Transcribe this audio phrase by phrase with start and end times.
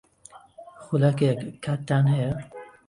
[0.83, 2.33] خولەکێک کاتتان ھەیە؟